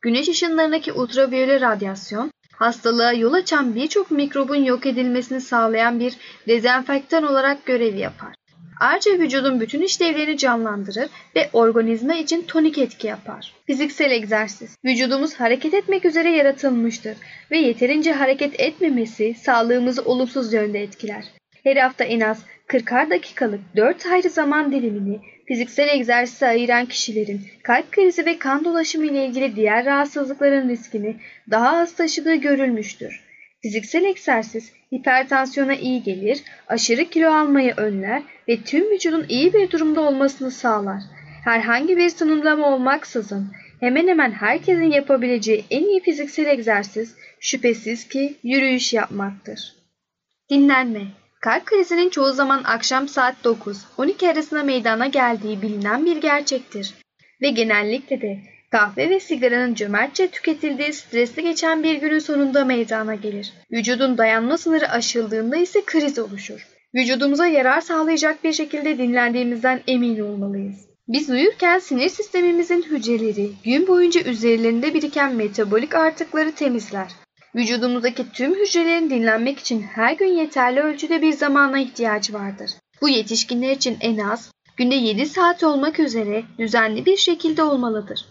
Güneş 0.00 0.28
ışınlarındaki 0.28 0.92
ultraviyole 0.92 1.60
radyasyon, 1.60 2.30
hastalığa 2.52 3.12
yol 3.12 3.32
açan 3.32 3.74
birçok 3.74 4.10
mikrobun 4.10 4.64
yok 4.64 4.86
edilmesini 4.86 5.40
sağlayan 5.40 6.00
bir 6.00 6.16
dezenfektan 6.48 7.22
olarak 7.22 7.66
görev 7.66 7.96
yapar. 7.96 8.34
Ayrıca 8.82 9.18
vücudun 9.18 9.60
bütün 9.60 9.82
işlevlerini 9.82 10.36
canlandırır 10.38 11.08
ve 11.36 11.50
organizma 11.52 12.14
için 12.14 12.42
tonik 12.42 12.78
etki 12.78 13.06
yapar. 13.06 13.54
Fiziksel 13.66 14.10
egzersiz. 14.10 14.76
Vücudumuz 14.84 15.34
hareket 15.34 15.74
etmek 15.74 16.04
üzere 16.04 16.30
yaratılmıştır 16.30 17.16
ve 17.50 17.58
yeterince 17.58 18.12
hareket 18.12 18.60
etmemesi 18.60 19.34
sağlığımızı 19.34 20.02
olumsuz 20.02 20.52
yönde 20.52 20.82
etkiler. 20.82 21.24
Her 21.64 21.76
hafta 21.76 22.04
en 22.04 22.20
az 22.20 22.44
40'ar 22.68 23.10
dakikalık 23.10 23.60
4 23.76 24.06
ayrı 24.06 24.28
zaman 24.28 24.72
dilimini 24.72 25.20
fiziksel 25.46 25.88
egzersize 25.88 26.46
ayıran 26.46 26.86
kişilerin 26.86 27.40
kalp 27.62 27.92
krizi 27.92 28.26
ve 28.26 28.38
kan 28.38 28.64
dolaşımı 28.64 29.06
ile 29.06 29.26
ilgili 29.26 29.56
diğer 29.56 29.84
rahatsızlıkların 29.84 30.68
riskini 30.68 31.16
daha 31.50 31.76
az 31.76 31.94
taşıdığı 31.94 32.34
görülmüştür. 32.34 33.31
Fiziksel 33.62 34.04
egzersiz 34.04 34.72
hipertansiyona 34.92 35.74
iyi 35.74 36.02
gelir, 36.02 36.42
aşırı 36.68 37.04
kilo 37.04 37.30
almayı 37.30 37.74
önler 37.76 38.22
ve 38.48 38.62
tüm 38.62 38.90
vücudun 38.90 39.26
iyi 39.28 39.52
bir 39.52 39.70
durumda 39.70 40.00
olmasını 40.00 40.50
sağlar. 40.50 41.02
Herhangi 41.44 41.96
bir 41.96 42.08
sınırlama 42.08 42.74
olmaksızın 42.74 43.52
hemen 43.80 44.08
hemen 44.08 44.32
herkesin 44.32 44.90
yapabileceği 44.90 45.64
en 45.70 45.82
iyi 45.84 46.00
fiziksel 46.00 46.46
egzersiz 46.46 47.14
şüphesiz 47.40 48.08
ki 48.08 48.34
yürüyüş 48.42 48.92
yapmaktır. 48.92 49.76
Dinlenme 50.50 51.02
Kalp 51.42 51.66
krizinin 51.66 52.10
çoğu 52.10 52.32
zaman 52.32 52.62
akşam 52.64 53.08
saat 53.08 53.34
9-12 53.44 54.32
arasında 54.32 54.62
meydana 54.62 55.06
geldiği 55.06 55.62
bilinen 55.62 56.06
bir 56.06 56.16
gerçektir. 56.16 56.94
Ve 57.42 57.50
genellikle 57.50 58.20
de 58.20 58.38
kahve 58.72 59.10
ve 59.10 59.20
sigaranın 59.20 59.74
cömertçe 59.74 60.28
tüketildiği 60.28 60.92
stresli 60.92 61.42
geçen 61.42 61.82
bir 61.82 61.94
günün 61.94 62.18
sonunda 62.18 62.64
meydana 62.64 63.14
gelir. 63.14 63.52
Vücudun 63.72 64.18
dayanma 64.18 64.58
sınırı 64.58 64.88
aşıldığında 64.88 65.56
ise 65.56 65.82
kriz 65.86 66.18
oluşur. 66.18 66.66
Vücudumuza 66.94 67.46
yarar 67.46 67.80
sağlayacak 67.80 68.44
bir 68.44 68.52
şekilde 68.52 68.98
dinlendiğimizden 68.98 69.80
emin 69.86 70.20
olmalıyız. 70.20 70.74
Biz 71.08 71.30
uyurken 71.30 71.78
sinir 71.78 72.08
sistemimizin 72.08 72.82
hücreleri 72.82 73.50
gün 73.64 73.86
boyunca 73.86 74.20
üzerlerinde 74.20 74.94
biriken 74.94 75.34
metabolik 75.34 75.94
artıkları 75.94 76.52
temizler. 76.52 77.12
Vücudumuzdaki 77.54 78.32
tüm 78.32 78.54
hücrelerin 78.54 79.10
dinlenmek 79.10 79.58
için 79.58 79.82
her 79.82 80.12
gün 80.12 80.38
yeterli 80.38 80.80
ölçüde 80.80 81.22
bir 81.22 81.32
zamana 81.32 81.78
ihtiyacı 81.78 82.32
vardır. 82.32 82.70
Bu 83.02 83.08
yetişkinler 83.08 83.70
için 83.70 83.96
en 84.00 84.18
az 84.18 84.52
günde 84.76 84.94
7 84.94 85.26
saat 85.26 85.62
olmak 85.62 86.00
üzere 86.00 86.42
düzenli 86.58 87.06
bir 87.06 87.16
şekilde 87.16 87.62
olmalıdır. 87.62 88.24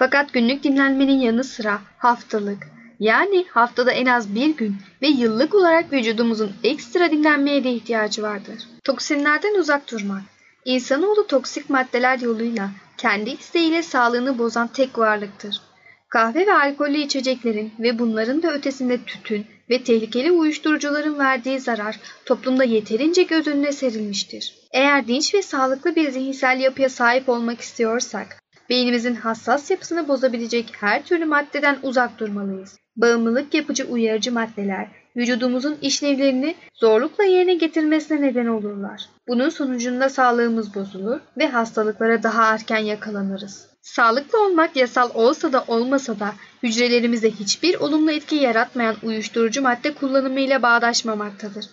Fakat 0.00 0.32
günlük 0.32 0.64
dinlenmenin 0.64 1.20
yanı 1.20 1.44
sıra 1.44 1.80
haftalık 1.98 2.68
yani 3.00 3.44
haftada 3.50 3.92
en 3.92 4.06
az 4.06 4.34
bir 4.34 4.56
gün 4.56 4.76
ve 5.02 5.08
yıllık 5.08 5.54
olarak 5.54 5.92
vücudumuzun 5.92 6.52
ekstra 6.64 7.10
dinlenmeye 7.10 7.64
de 7.64 7.72
ihtiyacı 7.72 8.22
vardır. 8.22 8.68
Toksinlerden 8.84 9.54
uzak 9.54 9.90
durmak 9.90 10.22
İnsanoğlu 10.64 11.26
toksik 11.26 11.70
maddeler 11.70 12.18
yoluyla 12.18 12.70
kendi 12.96 13.30
isteğiyle 13.30 13.82
sağlığını 13.82 14.38
bozan 14.38 14.66
tek 14.66 14.98
varlıktır. 14.98 15.60
Kahve 16.08 16.46
ve 16.46 16.54
alkollü 16.54 16.98
içeceklerin 16.98 17.72
ve 17.78 17.98
bunların 17.98 18.42
da 18.42 18.52
ötesinde 18.52 19.04
tütün 19.04 19.46
ve 19.70 19.82
tehlikeli 19.82 20.32
uyuşturucuların 20.32 21.18
verdiği 21.18 21.60
zarar 21.60 22.00
toplumda 22.24 22.64
yeterince 22.64 23.22
göz 23.22 23.46
önüne 23.46 23.72
serilmiştir. 23.72 24.54
Eğer 24.72 25.06
dinç 25.06 25.34
ve 25.34 25.42
sağlıklı 25.42 25.96
bir 25.96 26.10
zihinsel 26.10 26.60
yapıya 26.60 26.88
sahip 26.88 27.28
olmak 27.28 27.60
istiyorsak, 27.60 28.40
beynimizin 28.70 29.14
hassas 29.14 29.70
yapısını 29.70 30.08
bozabilecek 30.08 30.72
her 30.80 31.04
türlü 31.04 31.24
maddeden 31.24 31.78
uzak 31.82 32.18
durmalıyız. 32.18 32.78
Bağımlılık 32.96 33.54
yapıcı 33.54 33.84
uyarıcı 33.84 34.32
maddeler, 34.32 34.88
vücudumuzun 35.16 35.78
işlevlerini 35.82 36.54
zorlukla 36.74 37.24
yerine 37.24 37.54
getirmesine 37.54 38.22
neden 38.22 38.46
olurlar. 38.46 39.08
Bunun 39.28 39.48
sonucunda 39.48 40.08
sağlığımız 40.08 40.74
bozulur 40.74 41.20
ve 41.38 41.48
hastalıklara 41.48 42.22
daha 42.22 42.54
erken 42.54 42.78
yakalanırız. 42.78 43.66
Sağlıklı 43.82 44.44
olmak 44.44 44.76
yasal 44.76 45.10
olsa 45.14 45.52
da 45.52 45.64
olmasa 45.68 46.20
da 46.20 46.34
hücrelerimize 46.62 47.30
hiçbir 47.30 47.74
olumlu 47.74 48.10
etki 48.10 48.36
yaratmayan 48.36 48.96
uyuşturucu 49.02 49.62
madde 49.62 49.94
kullanımıyla 49.94 50.62
bağdaşmamaktadır. 50.62 51.66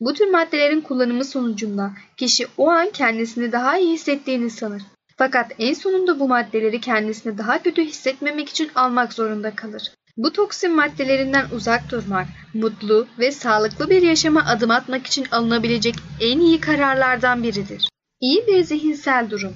Bu 0.00 0.14
tür 0.14 0.30
maddelerin 0.30 0.80
kullanımı 0.80 1.24
sonucunda 1.24 1.90
kişi 2.16 2.46
o 2.56 2.68
an 2.68 2.90
kendisini 2.90 3.52
daha 3.52 3.78
iyi 3.78 3.92
hissettiğini 3.92 4.50
sanır. 4.50 4.82
Fakat 5.16 5.52
en 5.58 5.74
sonunda 5.74 6.20
bu 6.20 6.28
maddeleri 6.28 6.80
kendisini 6.80 7.38
daha 7.38 7.62
kötü 7.62 7.84
hissetmemek 7.84 8.48
için 8.48 8.70
almak 8.74 9.12
zorunda 9.12 9.54
kalır. 9.54 9.92
Bu 10.16 10.32
toksin 10.32 10.76
maddelerinden 10.76 11.46
uzak 11.52 11.90
durmak, 11.90 12.26
mutlu 12.54 13.06
ve 13.18 13.32
sağlıklı 13.32 13.90
bir 13.90 14.02
yaşama 14.02 14.44
adım 14.44 14.70
atmak 14.70 15.06
için 15.06 15.26
alınabilecek 15.30 15.94
en 16.20 16.38
iyi 16.38 16.60
kararlardan 16.60 17.42
biridir. 17.42 17.88
İyi 18.20 18.46
bir 18.46 18.62
zihinsel 18.62 19.30
durum. 19.30 19.52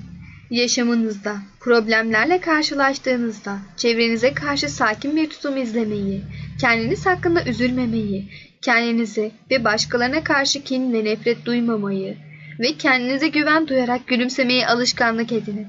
Yaşamınızda, 0.51 1.37
problemlerle 1.61 2.41
karşılaştığınızda 2.41 3.59
çevrenize 3.77 4.35
karşı 4.35 4.69
sakin 4.69 5.17
bir 5.17 5.31
tutum 5.31 5.57
izlemeyi, 5.57 6.23
kendiniz 6.61 7.07
hakkında 7.07 7.45
üzülmemeyi, 7.45 8.31
kendinize 8.63 9.31
ve 9.51 9.65
başkalarına 9.65 10.25
karşı 10.25 10.65
kin 10.65 10.93
ve 10.93 11.05
nefret 11.05 11.45
duymamayı 11.45 12.17
ve 12.59 12.77
kendinize 12.77 13.29
güven 13.29 13.69
duyarak 13.69 14.07
gülümsemeyi 14.07 14.67
alışkanlık 14.67 15.33
edinin. 15.33 15.67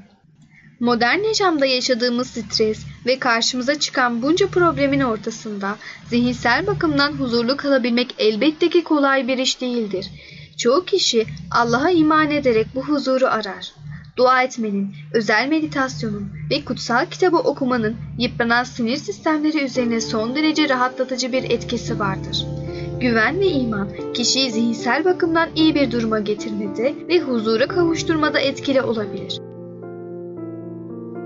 Modern 0.79 1.19
yaşamda 1.19 1.65
yaşadığımız 1.65 2.27
stres 2.27 2.85
ve 3.05 3.19
karşımıza 3.19 3.79
çıkan 3.79 4.21
bunca 4.21 4.47
problemin 4.47 4.99
ortasında 4.99 5.75
zihinsel 6.09 6.67
bakımdan 6.67 7.11
huzurlu 7.11 7.57
kalabilmek 7.57 8.15
elbette 8.17 8.69
ki 8.69 8.83
kolay 8.83 9.27
bir 9.27 9.37
iş 9.37 9.61
değildir. 9.61 10.11
Çoğu 10.57 10.85
kişi 10.85 11.25
Allah'a 11.51 11.89
iman 11.89 12.31
ederek 12.31 12.67
bu 12.75 12.83
huzuru 12.83 13.27
arar. 13.27 13.71
Dua 14.17 14.43
etmenin, 14.43 14.95
özel 15.13 15.47
meditasyonun 15.47 16.29
ve 16.51 16.65
kutsal 16.65 17.05
kitabı 17.05 17.37
okumanın 17.37 17.95
yıpranan 18.17 18.63
sinir 18.63 18.97
sistemleri 18.97 19.63
üzerine 19.63 20.01
son 20.01 20.35
derece 20.35 20.69
rahatlatıcı 20.69 21.31
bir 21.31 21.43
etkisi 21.43 21.99
vardır. 21.99 22.58
Güven 22.99 23.39
ve 23.39 23.47
iman 23.47 23.87
kişiyi 24.13 24.51
zihinsel 24.51 25.05
bakımdan 25.05 25.49
iyi 25.55 25.75
bir 25.75 25.91
duruma 25.91 26.19
getirmede 26.19 26.93
ve 27.07 27.19
huzura 27.19 27.67
kavuşturmada 27.67 28.39
etkili 28.39 28.81
olabilir. 28.81 29.39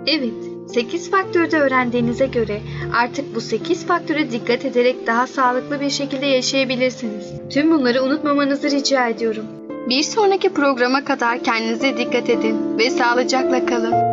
Evet, 0.07 0.33
8 0.67 1.11
faktörde 1.11 1.59
öğrendiğinize 1.59 2.25
göre 2.25 2.61
artık 2.95 3.35
bu 3.35 3.41
8 3.41 3.85
faktöre 3.85 4.31
dikkat 4.31 4.65
ederek 4.65 5.07
daha 5.07 5.27
sağlıklı 5.27 5.79
bir 5.81 5.89
şekilde 5.89 6.25
yaşayabilirsiniz. 6.25 7.33
Tüm 7.49 7.71
bunları 7.71 8.03
unutmamanızı 8.03 8.71
rica 8.71 9.07
ediyorum. 9.07 9.45
Bir 9.89 10.03
sonraki 10.03 10.49
programa 10.49 11.03
kadar 11.03 11.43
kendinize 11.43 11.97
dikkat 11.97 12.29
edin 12.29 12.77
ve 12.77 12.89
sağlıcakla 12.89 13.65
kalın. 13.65 14.12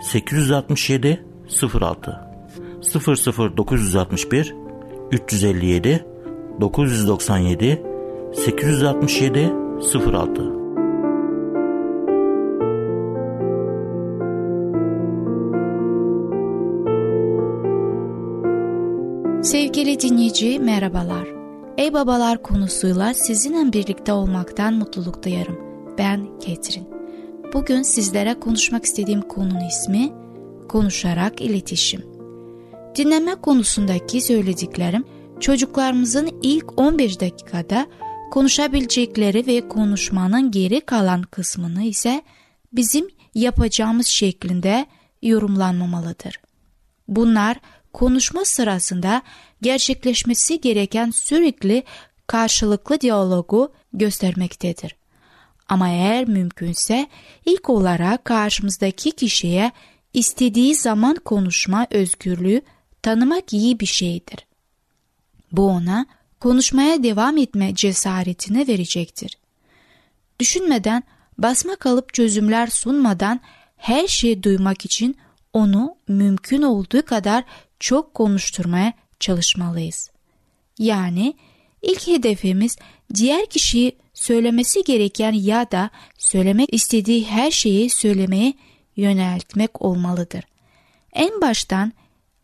867 0.00 1.20
06 1.48 2.30
00 2.82 3.56
961 3.56 4.54
357 5.10 6.04
997 6.58 7.78
867 8.34 9.52
06 9.80 10.60
Sevgili 19.42 20.00
dinleyici 20.00 20.58
merhabalar. 20.58 21.28
Ey 21.78 21.92
babalar 21.92 22.42
konusuyla 22.42 23.14
sizinle 23.14 23.72
birlikte 23.72 24.12
olmaktan 24.12 24.74
mutluluk 24.74 25.24
duyarım. 25.24 25.58
Ben 25.98 26.38
Ketrin. 26.38 26.99
Bugün 27.52 27.82
sizlere 27.82 28.40
konuşmak 28.40 28.84
istediğim 28.84 29.22
konunun 29.22 29.68
ismi 29.68 30.12
konuşarak 30.68 31.40
iletişim. 31.40 32.06
Dinleme 32.96 33.34
konusundaki 33.34 34.20
söylediklerim 34.20 35.04
çocuklarımızın 35.40 36.38
ilk 36.42 36.80
11 36.80 37.20
dakikada 37.20 37.86
konuşabilecekleri 38.30 39.46
ve 39.46 39.68
konuşmanın 39.68 40.50
geri 40.50 40.80
kalan 40.80 41.22
kısmını 41.22 41.82
ise 41.82 42.22
bizim 42.72 43.08
yapacağımız 43.34 44.06
şeklinde 44.06 44.86
yorumlanmamalıdır. 45.22 46.40
Bunlar 47.08 47.56
konuşma 47.92 48.44
sırasında 48.44 49.22
gerçekleşmesi 49.62 50.60
gereken 50.60 51.10
sürekli 51.10 51.82
karşılıklı 52.26 53.00
diyalogu 53.00 53.72
göstermektedir. 53.92 54.99
Ama 55.70 55.88
eğer 55.88 56.28
mümkünse 56.28 57.08
ilk 57.46 57.70
olarak 57.70 58.24
karşımızdaki 58.24 59.12
kişiye 59.12 59.72
istediği 60.14 60.74
zaman 60.74 61.14
konuşma 61.14 61.86
özgürlüğü 61.90 62.62
tanımak 63.02 63.52
iyi 63.52 63.80
bir 63.80 63.86
şeydir. 63.86 64.46
Bu 65.52 65.66
ona 65.66 66.06
konuşmaya 66.40 67.02
devam 67.02 67.38
etme 67.38 67.74
cesaretini 67.74 68.68
verecektir. 68.68 69.38
Düşünmeden, 70.40 71.02
basma 71.38 71.76
kalıp 71.76 72.14
çözümler 72.14 72.66
sunmadan 72.66 73.40
her 73.76 74.06
şeyi 74.06 74.42
duymak 74.42 74.84
için 74.84 75.16
onu 75.52 75.96
mümkün 76.08 76.62
olduğu 76.62 77.04
kadar 77.04 77.44
çok 77.80 78.14
konuşturmaya 78.14 78.92
çalışmalıyız. 79.20 80.10
Yani 80.78 81.34
ilk 81.82 82.06
hedefimiz 82.06 82.76
diğer 83.14 83.46
kişiyi 83.46 83.96
söylemesi 84.20 84.84
gereken 84.84 85.32
ya 85.32 85.70
da 85.70 85.90
söylemek 86.18 86.74
istediği 86.74 87.26
her 87.26 87.50
şeyi 87.50 87.90
söylemeye 87.90 88.54
yöneltmek 88.96 89.82
olmalıdır. 89.82 90.44
En 91.12 91.40
baştan 91.40 91.92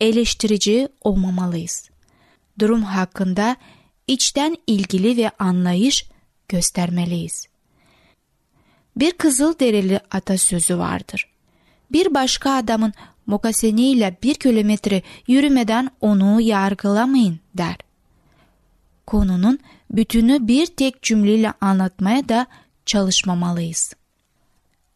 eleştirici 0.01 0.87
olmamalıyız. 1.01 1.89
Durum 2.59 2.83
hakkında 2.83 3.55
içten 4.07 4.57
ilgili 4.67 5.17
ve 5.17 5.31
anlayış 5.39 6.05
göstermeliyiz. 6.47 7.47
Bir 8.95 9.11
kızıl 9.11 9.59
derili 9.59 9.99
atasözü 10.11 10.77
vardır. 10.77 11.29
Bir 11.91 12.13
başka 12.13 12.51
adamın 12.51 12.93
mokaseniyle 13.25 14.17
bir 14.23 14.35
kilometre 14.35 15.01
yürümeden 15.27 15.91
onu 16.01 16.41
yargılamayın 16.41 17.39
der. 17.57 17.75
Konunun 19.07 19.59
bütünü 19.91 20.47
bir 20.47 20.65
tek 20.65 21.03
cümleyle 21.03 21.53
anlatmaya 21.61 22.29
da 22.29 22.47
çalışmamalıyız. 22.85 23.93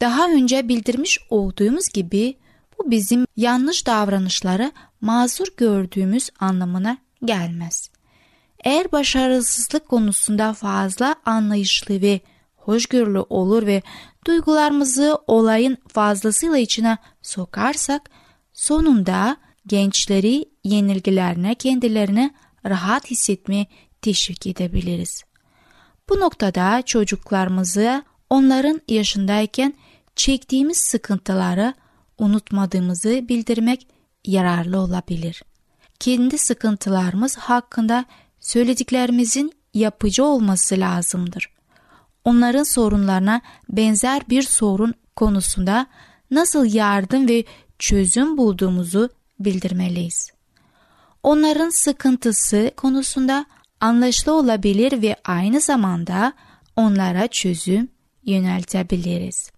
Daha 0.02 0.28
önce 0.28 0.68
bildirmiş 0.68 1.20
olduğumuz 1.30 1.90
gibi 1.90 2.38
bu 2.80 2.92
bizim 2.92 3.26
yanlış 3.38 3.88
davranışları 3.88 4.72
mazur 5.02 5.48
gördüğümüz 5.58 6.30
anlamına 6.40 6.98
gelmez. 7.26 7.90
Eğer 8.64 8.92
başarısızlık 8.92 9.90
konusunda 9.90 10.54
fazla 10.54 11.16
anlayışlı 11.26 12.02
ve 12.02 12.22
hoşgörülü 12.56 13.20
olur 13.20 13.66
ve 13.66 13.82
duygularımızı 14.28 15.18
olayın 15.28 15.78
fazlasıyla 15.88 16.58
içine 16.58 16.98
sokarsak 17.22 18.10
sonunda 18.54 19.38
gençleri 19.68 20.46
yenilgilerine 20.64 21.56
kendilerini 21.56 22.34
rahat 22.66 23.12
hissetmeye 23.12 23.68
teşvik 24.02 24.48
edebiliriz. 24.48 25.24
Bu 26.10 26.20
noktada 26.20 26.82
çocuklarımızı 26.82 28.04
onların 28.30 28.82
yaşındayken 28.88 29.74
çektiğimiz 30.16 30.78
sıkıntıları 30.78 31.74
unutmadığımızı 32.18 33.10
bildirmek 33.10 33.88
yararlı 34.26 34.80
olabilir. 34.80 35.44
Kendi 36.00 36.38
sıkıntılarımız 36.38 37.38
hakkında 37.38 38.06
söylediklerimizin 38.40 39.52
yapıcı 39.74 40.26
olması 40.26 40.76
lazımdır. 40.76 41.50
Onların 42.26 42.64
sorunlarına 42.64 43.42
benzer 43.70 44.30
bir 44.30 44.42
sorun 44.42 44.94
konusunda 45.16 45.88
nasıl 46.32 46.66
yardım 46.66 47.30
ve 47.30 47.44
çözüm 47.80 48.38
bulduğumuzu 48.38 49.10
bildirmeliyiz. 49.40 50.32
Onların 51.24 51.70
sıkıntısı 51.70 52.72
konusunda 52.78 53.46
anlaşılı 53.82 54.34
olabilir 54.34 55.02
ve 55.02 55.16
aynı 55.26 55.62
zamanda 55.62 56.34
onlara 56.76 57.28
çözüm 57.28 57.90
yöneltebiliriz. 58.24 59.52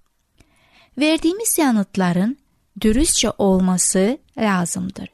Verdiğimiz 0.97 1.57
yanıtların 1.57 2.37
dürüstçe 2.81 3.29
olması 3.37 4.17
lazımdır. 4.37 5.09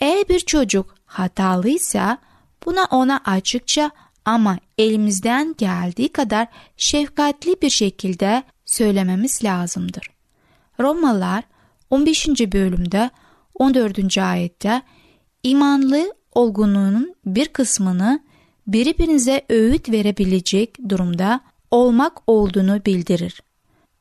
Eğer 0.00 0.28
bir 0.28 0.40
çocuk 0.40 0.94
hatalıysa 1.04 2.18
buna 2.66 2.84
ona 2.84 3.20
açıkça 3.24 3.90
ama 4.24 4.58
elimizden 4.78 5.54
geldiği 5.58 6.08
kadar 6.08 6.48
şefkatli 6.76 7.62
bir 7.62 7.70
şekilde 7.70 8.42
söylememiz 8.64 9.44
lazımdır. 9.44 10.10
Romalılar 10.80 11.44
15. 11.90 12.28
bölümde 12.28 13.10
14. 13.54 14.18
ayette 14.18 14.82
imanlı 15.42 16.14
olgunluğunun 16.34 17.14
bir 17.26 17.48
kısmını 17.48 18.20
birbirinize 18.66 19.42
öğüt 19.48 19.90
verebilecek 19.90 20.88
durumda 20.88 21.40
olmak 21.70 22.22
olduğunu 22.26 22.84
bildirir. 22.86 23.42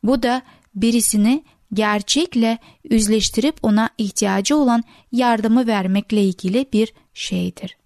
Bu 0.04 0.24
da 0.24 0.42
birisini 0.76 1.44
gerçekle 1.74 2.58
yüzleştirip 2.90 3.56
ona 3.64 3.90
ihtiyacı 3.98 4.58
olan 4.58 4.84
yardımı 5.12 5.68
vermekle 5.68 6.24
ilgili 6.24 6.66
bir 6.74 6.94
şeydir. 7.14 7.78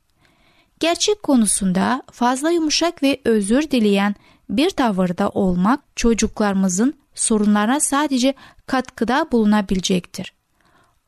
Gerçek 0.79 1.23
konusunda 1.23 2.03
fazla 2.11 2.51
yumuşak 2.51 3.03
ve 3.03 3.21
özür 3.23 3.71
dileyen 3.71 4.15
bir 4.49 4.69
tavırda 4.69 5.29
olmak 5.29 5.79
çocuklarımızın 5.95 6.93
sorunlarına 7.15 7.79
sadece 7.79 8.33
katkıda 8.65 9.27
bulunabilecektir. 9.31 10.33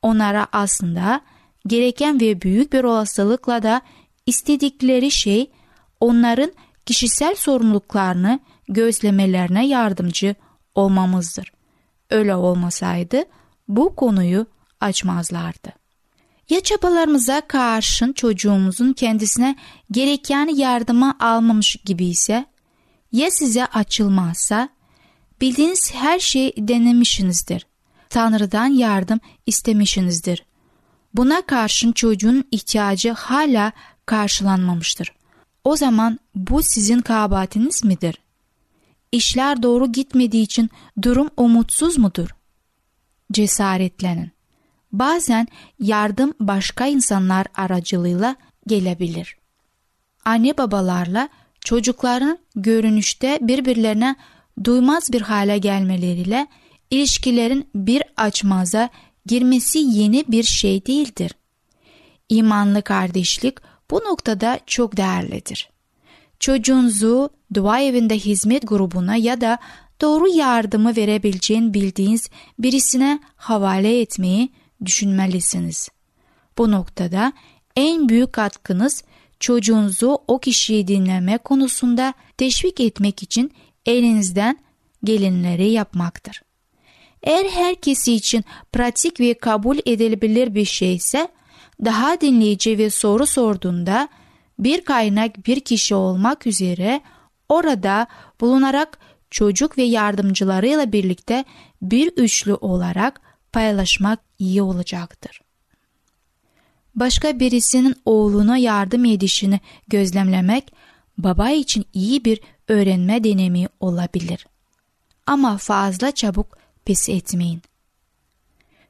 Onlara 0.01 0.47
aslında 0.51 1.21
gereken 1.67 2.19
ve 2.21 2.41
büyük 2.41 2.73
bir 2.73 2.83
olasılıkla 2.83 3.63
da 3.63 3.81
istedikleri 4.25 5.11
şey 5.11 5.51
onların 5.99 6.51
kişisel 6.85 7.35
sorumluluklarını 7.35 8.39
gözlemelerine 8.69 9.67
yardımcı 9.67 10.35
olmamızdır. 10.75 11.51
Öyle 12.09 12.35
olmasaydı 12.35 13.23
bu 13.67 13.95
konuyu 13.95 14.45
açmazlardı. 14.81 15.69
Ya 16.49 16.59
çabalarımıza 16.59 17.41
karşın 17.41 18.13
çocuğumuzun 18.13 18.93
kendisine 18.93 19.55
gereken 19.91 20.55
yardımı 20.55 21.15
almamış 21.19 21.75
gibi 21.75 22.05
ise 22.05 22.45
ya 23.11 23.31
size 23.31 23.65
açılmazsa 23.65 24.69
bildiğiniz 25.41 25.93
her 25.93 26.19
şeyi 26.19 26.53
denemişsinizdir. 26.57 27.67
Tanrı'dan 28.09 28.67
yardım 28.67 29.19
istemişsinizdir. 29.45 30.46
Buna 31.17 31.41
karşın 31.41 31.91
çocuğun 31.91 32.43
ihtiyacı 32.51 33.11
hala 33.11 33.71
karşılanmamıştır. 34.05 35.13
O 35.63 35.75
zaman 35.75 36.19
bu 36.35 36.63
sizin 36.63 36.99
kabahatiniz 36.99 37.83
midir? 37.83 38.19
İşler 39.11 39.63
doğru 39.63 39.91
gitmediği 39.91 40.43
için 40.43 40.69
durum 41.01 41.29
umutsuz 41.37 41.97
mudur? 41.97 42.29
Cesaretlenin. 43.31 44.31
Bazen 44.91 45.47
yardım 45.79 46.33
başka 46.39 46.85
insanlar 46.85 47.47
aracılığıyla 47.55 48.35
gelebilir. 48.67 49.37
Anne 50.25 50.57
babalarla 50.57 51.29
çocukların 51.65 52.37
görünüşte 52.55 53.39
birbirlerine 53.41 54.15
duymaz 54.63 55.13
bir 55.13 55.21
hale 55.21 55.57
gelmeleriyle 55.57 56.47
ilişkilerin 56.91 57.69
bir 57.75 58.03
açmaza 58.17 58.89
girmesi 59.27 59.79
yeni 59.79 60.25
bir 60.27 60.43
şey 60.43 60.85
değildir. 60.85 61.31
İmanlı 62.29 62.81
kardeşlik 62.81 63.57
bu 63.91 63.95
noktada 63.95 64.59
çok 64.67 64.97
değerlidir. 64.97 65.69
Çocuğunuzu 66.39 67.29
dua 67.53 67.81
evinde 67.81 68.15
hizmet 68.15 68.67
grubuna 68.67 69.15
ya 69.15 69.41
da 69.41 69.57
doğru 70.01 70.27
yardımı 70.27 70.95
verebileceğin 70.95 71.73
bildiğiniz 71.73 72.29
birisine 72.59 73.19
havale 73.35 74.01
etmeyi 74.01 74.49
düşünmelisiniz. 74.85 75.89
Bu 76.57 76.71
noktada 76.71 77.33
en 77.75 78.09
büyük 78.09 78.33
katkınız 78.33 79.03
çocuğunuzu 79.39 80.17
o 80.27 80.39
kişiyi 80.39 80.87
dinleme 80.87 81.37
konusunda 81.37 82.13
teşvik 82.37 82.79
etmek 82.79 83.23
için 83.23 83.51
elinizden 83.85 84.59
gelinleri 85.03 85.69
yapmaktır. 85.69 86.41
Eğer 87.23 87.45
herkesi 87.45 88.13
için 88.13 88.45
pratik 88.71 89.19
ve 89.19 89.33
kabul 89.33 89.77
edilebilir 89.85 90.55
bir 90.55 90.65
şeyse 90.65 91.27
daha 91.85 92.21
dinleyici 92.21 92.77
ve 92.77 92.89
soru 92.89 93.25
sorduğunda 93.25 94.09
bir 94.59 94.85
kaynak 94.85 95.47
bir 95.47 95.59
kişi 95.59 95.95
olmak 95.95 96.47
üzere 96.47 97.01
orada 97.49 98.07
bulunarak 98.41 98.99
çocuk 99.31 99.77
ve 99.77 99.83
yardımcılarıyla 99.83 100.91
birlikte 100.91 101.45
bir 101.81 102.07
üçlü 102.07 102.53
olarak 102.53 103.21
paylaşmak 103.51 104.19
iyi 104.39 104.61
olacaktır. 104.61 105.41
Başka 106.95 107.39
birisinin 107.39 107.95
oğluna 108.05 108.57
yardım 108.57 109.05
edişini 109.05 109.59
gözlemlemek 109.87 110.73
baba 111.17 111.49
için 111.49 111.85
iyi 111.93 112.25
bir 112.25 112.41
öğrenme 112.67 113.23
deneyimi 113.23 113.67
olabilir. 113.79 114.47
Ama 115.25 115.57
fazla 115.57 116.11
çabuk 116.11 116.57
pes 116.87 117.09
etmeyin. 117.09 117.61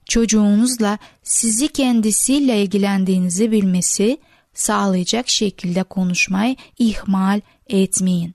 Çocuğunuzla 0.05 0.97
sizi 1.23 1.67
kendisiyle 1.67 2.63
ilgilendiğinizi 2.63 3.51
bilmesi 3.51 4.17
sağlayacak 4.53 5.29
şekilde 5.29 5.83
konuşmayı 5.83 6.55
ihmal 6.79 7.41
etmeyin. 7.67 8.33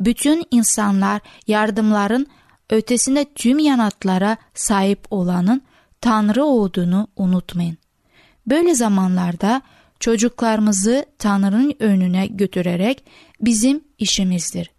Bütün 0.00 0.44
insanlar 0.50 1.20
yardımların 1.46 2.26
ötesinde 2.70 3.24
tüm 3.34 3.58
yanıtlara 3.58 4.36
sahip 4.54 5.06
olanın 5.10 5.62
Tanrı 6.00 6.44
olduğunu 6.44 7.08
unutmayın. 7.16 7.78
Böyle 8.46 8.74
zamanlarda 8.74 9.62
çocuklarımızı 10.00 11.06
Tanrı'nın 11.18 11.74
önüne 11.78 12.26
götürerek 12.26 13.04
bizim 13.40 13.84
işimizdir. 13.98 14.70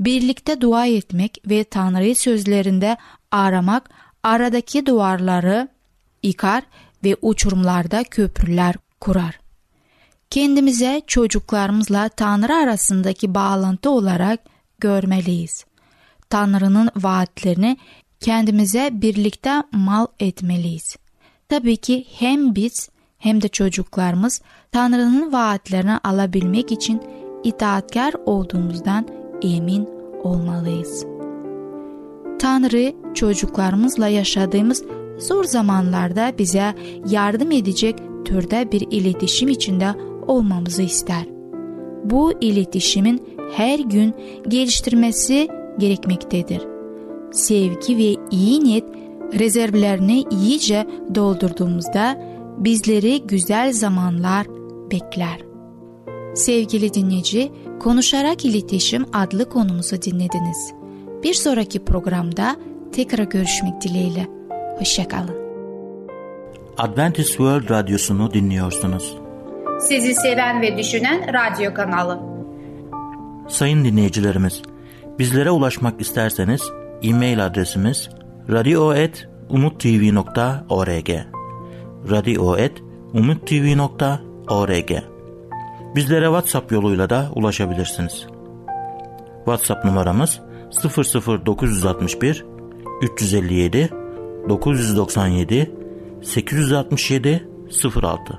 Birlikte 0.00 0.60
dua 0.60 0.86
etmek 0.86 1.38
ve 1.46 1.64
Tanrı'yı 1.64 2.16
sözlerinde 2.16 2.96
aramak 3.30 3.90
aradaki 4.22 4.86
duvarları 4.86 5.68
yıkar 6.22 6.62
ve 7.04 7.16
uçurumlarda 7.22 8.04
köprüler 8.04 8.74
kurar. 9.00 9.40
Kendimize 10.30 11.02
çocuklarımızla 11.06 12.08
Tanrı 12.08 12.54
arasındaki 12.54 13.34
bağlantı 13.34 13.90
olarak 13.90 14.40
görmeliyiz. 14.78 15.64
Tanrı'nın 16.30 16.90
vaatlerini 16.96 17.76
kendimize 18.20 18.90
birlikte 18.92 19.62
mal 19.72 20.06
etmeliyiz. 20.20 20.96
Tabii 21.48 21.76
ki 21.76 22.06
hem 22.18 22.54
biz 22.54 22.88
hem 23.18 23.42
de 23.42 23.48
çocuklarımız 23.48 24.42
Tanrı'nın 24.72 25.32
vaatlerini 25.32 25.98
alabilmek 25.98 26.72
için 26.72 27.02
itaatkar 27.44 28.14
olduğumuzdan 28.26 29.08
emin 29.42 29.88
olmalıyız. 30.22 31.19
Tanrı 32.40 32.92
çocuklarımızla 33.14 34.08
yaşadığımız 34.08 34.84
zor 35.18 35.44
zamanlarda 35.44 36.32
bize 36.38 36.74
yardım 37.10 37.52
edecek 37.52 37.94
türde 38.24 38.72
bir 38.72 38.86
iletişim 38.90 39.48
içinde 39.48 39.94
olmamızı 40.26 40.82
ister. 40.82 41.24
Bu 42.04 42.32
iletişimin 42.40 43.22
her 43.52 43.78
gün 43.78 44.14
geliştirmesi 44.48 45.48
gerekmektedir. 45.78 46.62
Sevgi 47.32 47.98
ve 47.98 48.16
iyi 48.30 48.64
niyet 48.64 48.84
rezervlerini 49.38 50.24
iyice 50.30 50.86
doldurduğumuzda 51.14 52.22
bizleri 52.58 53.22
güzel 53.22 53.72
zamanlar 53.72 54.46
bekler. 54.90 55.40
Sevgili 56.34 56.94
dinleyici, 56.94 57.52
Konuşarak 57.80 58.44
İletişim 58.44 59.06
adlı 59.12 59.48
konumuzu 59.48 60.02
dinlediniz. 60.02 60.79
Bir 61.22 61.34
sonraki 61.34 61.84
programda 61.84 62.56
tekrar 62.92 63.24
görüşmek 63.24 63.80
dileğiyle. 63.80 64.26
Hoşçakalın. 64.78 65.40
Adventist 66.78 67.28
World 67.28 67.70
Radyosu'nu 67.70 68.34
dinliyorsunuz. 68.34 69.16
Sizi 69.80 70.14
seven 70.14 70.62
ve 70.62 70.78
düşünen 70.78 71.34
radyo 71.34 71.74
kanalı. 71.74 72.20
Sayın 73.48 73.84
dinleyicilerimiz, 73.84 74.62
bizlere 75.18 75.50
ulaşmak 75.50 76.00
isterseniz 76.00 76.62
e-mail 77.02 77.46
adresimiz 77.46 78.08
radio.umutv.org 78.50 81.10
radio.umutv.org 82.10 84.90
Bizlere 85.94 86.24
WhatsApp 86.24 86.72
yoluyla 86.72 87.10
da 87.10 87.30
ulaşabilirsiniz. 87.34 88.26
WhatsApp 89.44 89.84
numaramız 89.84 90.40
00961 90.70 92.44
357 93.02 93.90
997 94.48 95.70
867 96.22 97.48
06 98.02 98.38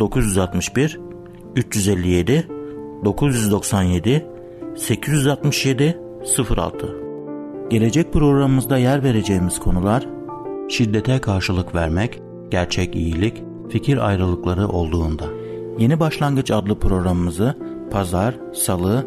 00961 0.00 1.00
357 1.56 2.48
997 3.04 4.26
867 4.76 5.98
06 6.56 6.96
Gelecek 7.70 8.12
programımızda 8.12 8.78
yer 8.78 9.02
vereceğimiz 9.04 9.58
konular 9.58 10.06
şiddete 10.68 11.18
karşılık 11.18 11.74
vermek, 11.74 12.22
gerçek 12.50 12.94
iyilik, 12.96 13.42
fikir 13.70 14.08
ayrılıkları 14.08 14.68
olduğunda. 14.68 15.24
Yeni 15.78 16.00
Başlangıç 16.00 16.50
adlı 16.50 16.78
programımızı 16.78 17.54
pazar, 17.90 18.34
salı 18.54 19.06